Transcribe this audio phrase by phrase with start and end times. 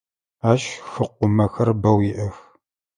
[0.51, 2.35] Ащ хыкъумэхэр бэу иӏэх.